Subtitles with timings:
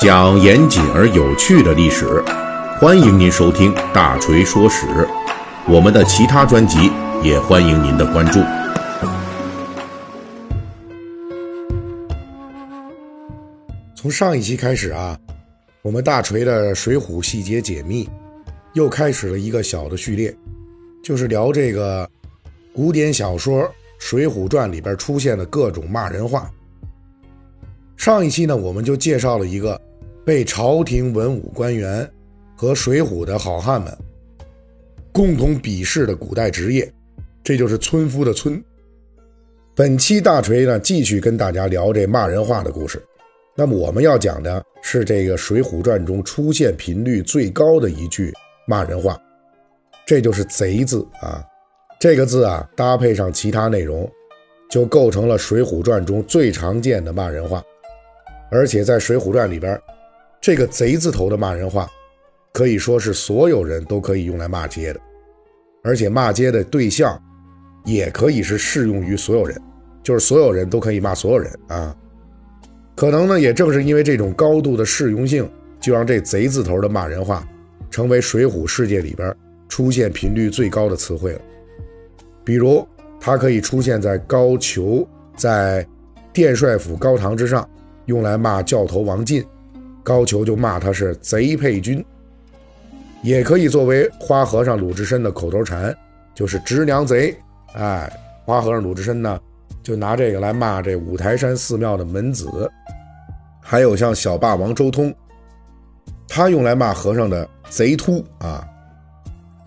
[0.00, 2.22] 讲严谨而有趣的历史，
[2.80, 4.86] 欢迎您收听《大锤说史》。
[5.68, 6.90] 我们的其他专辑
[7.22, 8.40] 也欢迎您的关注。
[13.94, 15.18] 从上一期开始啊，
[15.82, 18.08] 我们大锤的《水浒》细节解密
[18.72, 20.34] 又开始了一个小的序列，
[21.04, 22.08] 就是聊这个
[22.72, 23.64] 古典小说
[23.98, 26.50] 《水浒传》里边出现的各种骂人话。
[27.98, 29.78] 上一期呢，我们就介绍了一个
[30.24, 32.08] 被朝廷文武官员
[32.56, 33.96] 和水浒的好汉们
[35.12, 36.92] 共同鄙视的古代职业，
[37.42, 38.62] 这就是村夫的村。
[39.74, 43.02] 本期大锤呢，继续跟大家聊这骂人话的故事。
[43.56, 48.32] 那么我们要讲的是这个《水浒传》中出现频率最高的一句
[48.66, 49.18] 骂人话，
[50.06, 51.44] 这就是“贼”字啊。
[51.98, 54.10] 这个字啊，搭配上其他内容，
[54.70, 57.62] 就构成了《水浒传》中最常见的骂人话。
[58.50, 59.78] 而且在《水浒传》里边，
[60.40, 61.86] 这个“贼”字头的骂人话，
[62.52, 65.00] 可以说是所有人都可以用来骂街的。
[65.82, 67.20] 而且骂街的对象，
[67.84, 69.60] 也可以是适用于所有人，
[70.02, 71.94] 就是所有人都可以骂所有人啊。
[72.96, 75.46] 可能呢，也正是因为这种高度的适用性，
[75.78, 77.46] 就让这“贼”字头的骂人话，
[77.90, 79.34] 成为水浒世界里边
[79.68, 81.40] 出现频率最高的词汇了。
[82.44, 82.86] 比如，
[83.20, 85.06] 它可以出现在高俅
[85.36, 85.86] 在
[86.32, 87.68] 殿帅府高堂之上，
[88.06, 89.44] 用来骂教头王进，
[90.02, 92.02] 高俅就骂他是贼配军；
[93.22, 95.94] 也可以作为花和尚鲁智深的口头禅，
[96.34, 97.36] 就是“直娘贼”。
[97.74, 98.10] 哎，
[98.44, 99.40] 花和尚鲁智深呢？
[99.82, 102.70] 就拿这个来骂这五台山寺庙的门子，
[103.60, 105.14] 还有像小霸王周通，
[106.28, 108.68] 他用来骂和尚的贼秃啊，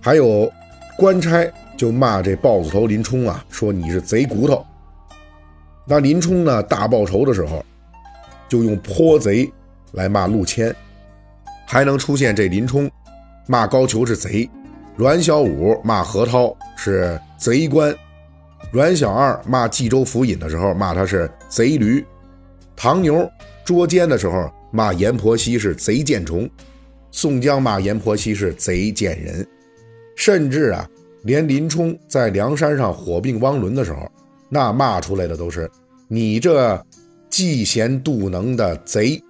[0.00, 0.50] 还有
[0.96, 1.44] 官差
[1.76, 4.64] 就骂这豹子头林冲啊，说你是贼骨头。
[5.84, 7.64] 那林冲呢大报仇的时候，
[8.48, 9.50] 就用泼贼
[9.92, 10.74] 来骂陆谦，
[11.66, 12.90] 还能出现这林冲
[13.46, 14.48] 骂高俅是贼，
[14.96, 17.94] 阮小五骂何涛是贼官。
[18.72, 22.02] 阮小二骂冀州府尹的时候，骂他是贼驴；
[22.74, 23.30] 唐牛
[23.64, 26.48] 捉奸的时候，骂阎婆惜是贼贱虫；
[27.12, 29.46] 宋江骂阎婆惜是贼贱人。
[30.16, 30.88] 甚至啊，
[31.22, 34.10] 连林冲在梁山上火并汪伦的时候，
[34.48, 35.70] 那骂出来的都是
[36.08, 36.74] 你这
[37.30, 39.22] 嫉贤妒能的贼，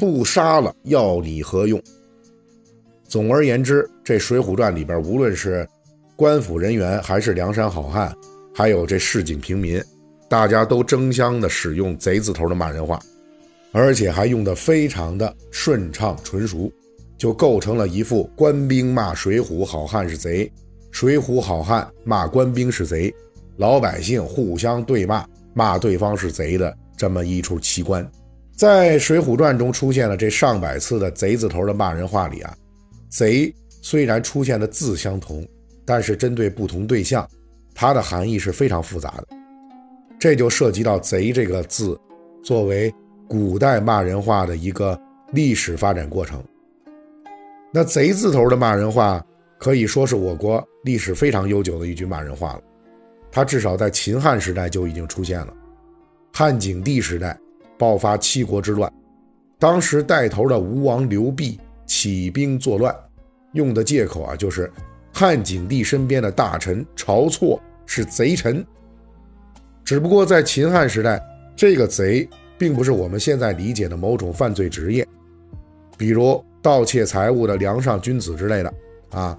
[0.00, 1.78] 不杀了要你何用？
[3.06, 5.68] 总而言之，这《水浒传》里边，无论是
[6.16, 8.10] 官府人员还是梁山好汉。
[8.54, 9.78] 还有这市井平民，
[10.26, 12.98] 大家都争相的使用“贼”字头的骂人话，
[13.72, 16.72] 而且还用的非常的顺畅纯熟，
[17.18, 20.50] 就构成了一副官兵骂水浒好汉是贼，
[20.90, 23.14] 水浒好汉骂官兵是贼，
[23.58, 28.10] 老百姓互相对骂，骂对方是贼的这么一出奇观。
[28.60, 32.54] 在《水浒传》中出现了这上百次的“贼”字头的骂人话里啊
[33.08, 33.50] ，“贼”
[33.80, 35.42] 虽然出现的字相同，
[35.86, 37.26] 但是针对不同对象。
[37.74, 39.28] 它的含义是非常复杂的，
[40.18, 41.98] 这就涉及到“贼”这个字
[42.44, 42.94] 作为
[43.26, 45.00] 古代骂人话的一个
[45.32, 46.44] 历史发展过程。
[47.72, 49.24] 那“贼”字头的骂人话
[49.56, 52.62] 可以说是我国历史非常悠久的一句骂人话了，
[53.32, 55.54] 它至少在秦汉时代就已经出现了。
[56.30, 57.34] 汉景帝时代
[57.80, 58.92] 爆发七国之乱，
[59.58, 62.94] 当时带头的吴王刘濞起兵作乱，
[63.54, 64.70] 用的借口啊就是
[65.10, 67.58] 汉景帝身边的大臣晁错。
[67.92, 68.64] 是贼臣，
[69.82, 71.20] 只不过在秦汉时代，
[71.56, 75.04] 这个贼并不是我们现在理解的某种犯罪职业，
[75.98, 78.72] 比如盗窃财物的梁上君子之类的
[79.10, 79.36] 啊。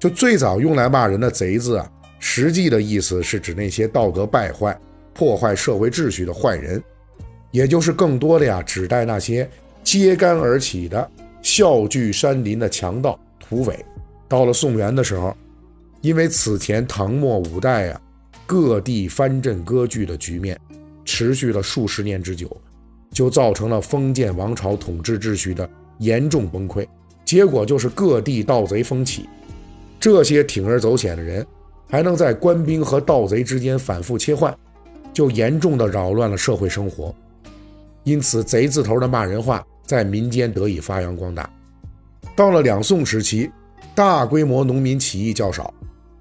[0.00, 1.88] 就最早用来骂人的“贼”字啊，
[2.18, 4.76] 实际的意思是指那些道德败坏、
[5.14, 6.82] 破坏社会秩序的坏人，
[7.52, 9.48] 也就是更多的呀，指代那些
[9.84, 11.08] 揭竿而起的
[11.40, 13.84] 笑聚山林的强盗土匪。
[14.26, 15.32] 到了宋元的时候。
[16.00, 18.00] 因为此前唐末五代啊，
[18.44, 20.58] 各地藩镇割据的局面
[21.04, 22.50] 持续了数十年之久，
[23.12, 26.84] 就造成了封建王朝统治秩序的严重崩溃。
[27.24, 29.28] 结果就是各地盗贼蜂起，
[30.00, 31.46] 这些铤而走险的人
[31.88, 34.52] 还能在官兵和盗贼之间反复切换，
[35.12, 37.14] 就严重的扰乱了社会生活。
[38.04, 41.48] 因此，贼字头的骂人话在民间得以发扬光大。
[42.34, 43.50] 到了两宋时期，
[43.94, 45.72] 大规模农民起义较少。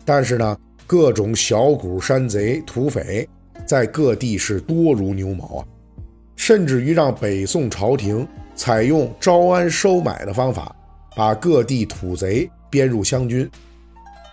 [0.04, 3.28] 但是呢，各种小股山贼、土匪
[3.66, 5.66] 在各地是多如牛毛啊，
[6.36, 10.76] 甚至于让北宋朝廷采用招安收买的方法，
[11.16, 13.50] 把各地土贼编入湘军。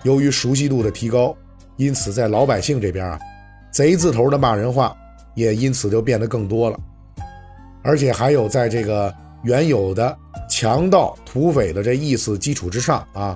[0.05, 1.37] 由于熟悉度的提高，
[1.77, 3.19] 因此在老百姓这边啊，
[3.71, 4.97] 贼字头的骂人话
[5.35, 6.81] 也因此就变得更多了。
[7.89, 9.13] 而且还有在这个
[9.45, 10.15] 原有的
[10.47, 13.35] 强盗、土匪的这意思基础之上啊，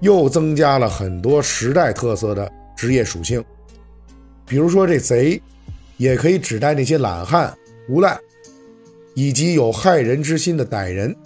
[0.00, 3.42] 又增加了很多时代特色的职业属性。
[4.44, 5.40] 比如说这贼，
[5.96, 7.50] 也可以指代那些懒汉、
[7.88, 8.18] 无赖，
[9.14, 11.16] 以及有害人之心的歹人。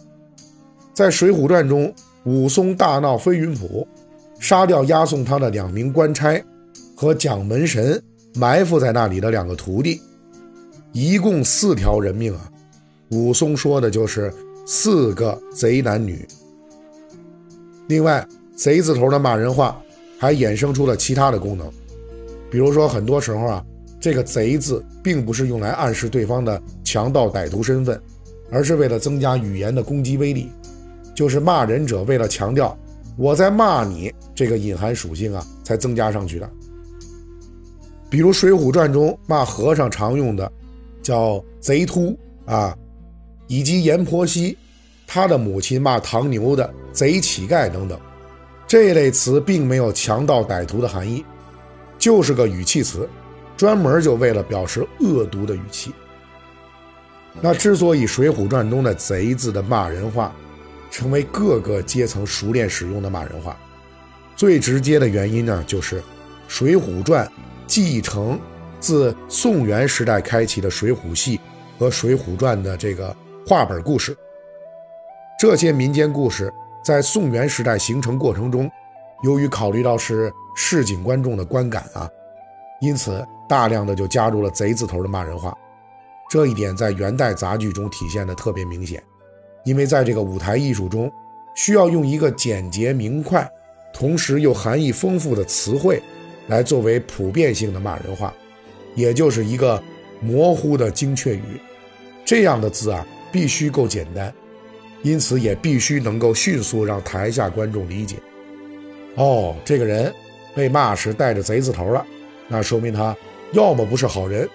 [0.95, 1.93] 在《水浒传》中，
[2.23, 3.85] 武松大闹飞云浦，
[4.39, 6.41] 杀掉押送他的两名官差
[6.95, 8.01] 和蒋门神
[8.37, 10.01] 埋伏在那里的两个徒弟，
[10.93, 12.49] 一共四条人命啊！
[13.11, 14.33] 武松说的就是
[14.67, 16.27] 四个贼男女。
[17.87, 19.81] 另外，贼字头的骂人话
[20.19, 21.71] 还衍生出了其他的功能，
[22.51, 23.65] 比如说，很多时候啊，
[23.99, 27.99] 这个“贼”字并不是用来暗示对方的强盗歹徒身份，
[28.51, 30.51] 而是为了增加语言的攻击威力。
[31.15, 32.79] 就是骂人者为了强调
[33.17, 36.49] 我在骂你这个隐含属性啊，才增加上去的。
[38.11, 40.51] 比如《水浒传》中骂和尚常用的
[41.03, 42.17] 叫“贼秃”
[42.47, 42.77] 啊，
[43.49, 44.57] 以及阎婆惜
[45.07, 47.99] 他的母亲骂唐牛的“贼乞丐”等等，
[48.67, 51.25] 这类词并没有强盗歹徒的含义，
[51.99, 53.09] 就是个语气词，
[53.57, 55.93] 专门就为了表示恶毒的语气。
[57.41, 60.35] 那之所以《水浒传》中的“贼”字的骂人话，
[60.91, 63.57] 成为各个阶层熟练使用的骂人话，
[64.37, 66.01] 最直接的原因呢，就是
[66.49, 67.27] 《水浒传》
[67.67, 68.39] 继承
[68.81, 71.41] 自宋元时代开启的水浒戏
[71.79, 73.15] 和《水浒传》的这个
[73.49, 74.15] 话本故事。
[75.41, 76.53] 这些民间故事
[76.85, 78.71] 在宋元时代形成过程中，
[79.23, 82.07] 由于考虑到是市井观众的观感啊，
[82.83, 85.57] 因此大量的就加入了“贼”字头的骂人话。
[86.29, 89.03] 这一点在元代杂剧中体现的特别明显。
[89.65, 91.11] 因为在这个舞台艺术中，
[91.55, 93.51] 需要用一个简洁明快，
[93.95, 96.03] 同时又含义丰富的词汇，
[96.49, 98.31] 来作为普遍性的骂人话，
[98.95, 99.83] 也就是一个
[100.21, 101.59] 模糊的精确语。
[102.27, 104.33] 这样的字啊，必须够简单，
[105.03, 108.17] 因此也必须能够迅速让台下观众理解。
[109.15, 110.13] 哦，这个人
[110.55, 112.05] 被骂时带着贼字头了，
[112.47, 113.17] 那说明他
[113.53, 114.49] 要么不是好人，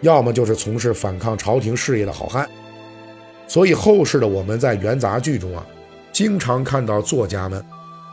[0.00, 2.48] 要么就是从事反抗朝廷事业的好汉。
[3.48, 5.66] 所以后世的我们在元杂剧中啊，
[6.12, 7.62] 经常看到作家们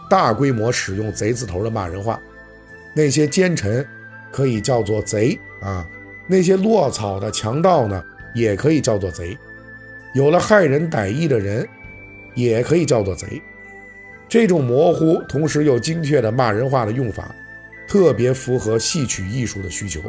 [0.09, 2.19] 大规模使用“贼”字头的骂人话。
[2.95, 3.85] 那些奸臣
[4.31, 5.87] 可以叫做贼啊，
[6.27, 8.03] 那些落草的强盗呢，
[8.33, 9.37] 也可以叫做贼。
[10.13, 11.67] 有了害人歹意的人，
[12.33, 13.41] 也可以叫做贼。
[14.27, 17.33] 这种模糊同时又精确的骂人话的用法，
[17.87, 20.01] 特别符合戏曲艺术的需求，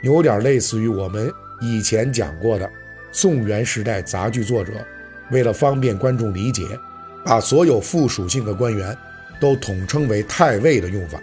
[0.00, 1.30] 有点类似于我们
[1.60, 2.70] 以前讲过的。
[3.10, 4.72] 宋元时代杂剧作者
[5.30, 6.62] 为了方便观众理解，
[7.24, 8.96] 把所有附属性的官员
[9.40, 11.18] 都统称为太尉的用法。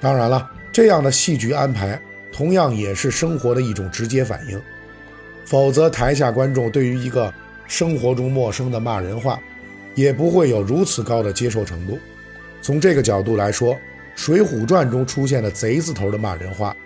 [0.00, 1.98] 当然了，这样的戏剧安排
[2.32, 4.60] 同样也是生活的一种直接反应，
[5.46, 7.32] 否则台下观众对于一个
[7.66, 9.40] 生活中陌生的骂人话，
[9.94, 11.98] 也不会有如此高的接受程度。
[12.60, 13.74] 从这个角度来说，
[14.16, 16.76] 《水浒传》中出现的“贼”字头的骂人话，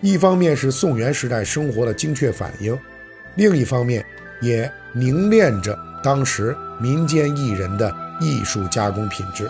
[0.00, 2.76] 一方面是宋元时代生活的精确反应。
[3.34, 4.04] 另一方面，
[4.40, 9.46] 也凝练着当时民间艺人的艺术加工品质。